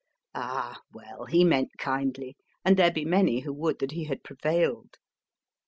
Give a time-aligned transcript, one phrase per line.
[0.33, 0.79] Ah!
[0.91, 4.97] well, he meant kindly, and there be many who would that he had prevailed.